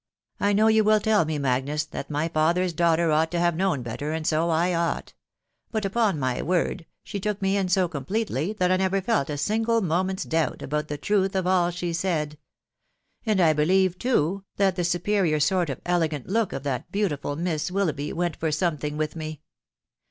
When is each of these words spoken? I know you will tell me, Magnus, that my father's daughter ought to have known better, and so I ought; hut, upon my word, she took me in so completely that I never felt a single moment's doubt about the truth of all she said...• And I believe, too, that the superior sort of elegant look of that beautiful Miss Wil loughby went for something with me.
I 0.39 0.53
know 0.53 0.65
you 0.65 0.83
will 0.83 0.99
tell 0.99 1.25
me, 1.25 1.37
Magnus, 1.37 1.83
that 1.85 2.09
my 2.09 2.27
father's 2.27 2.73
daughter 2.73 3.11
ought 3.11 3.29
to 3.29 3.39
have 3.39 3.55
known 3.55 3.83
better, 3.83 4.13
and 4.13 4.25
so 4.25 4.49
I 4.49 4.73
ought; 4.73 5.13
hut, 5.71 5.85
upon 5.85 6.17
my 6.19 6.41
word, 6.41 6.87
she 7.03 7.19
took 7.19 7.39
me 7.39 7.55
in 7.55 7.69
so 7.69 7.87
completely 7.87 8.51
that 8.53 8.71
I 8.71 8.77
never 8.77 8.99
felt 8.99 9.29
a 9.29 9.37
single 9.37 9.79
moment's 9.79 10.23
doubt 10.23 10.63
about 10.63 10.87
the 10.87 10.97
truth 10.97 11.35
of 11.35 11.45
all 11.45 11.69
she 11.69 11.93
said...• 11.93 12.31
And 13.27 13.39
I 13.39 13.53
believe, 13.53 13.99
too, 13.99 14.43
that 14.57 14.75
the 14.75 14.83
superior 14.83 15.39
sort 15.39 15.69
of 15.69 15.79
elegant 15.85 16.25
look 16.27 16.51
of 16.51 16.63
that 16.63 16.91
beautiful 16.91 17.35
Miss 17.35 17.69
Wil 17.69 17.85
loughby 17.85 18.11
went 18.11 18.35
for 18.37 18.51
something 18.51 18.97
with 18.97 19.15
me. 19.15 19.43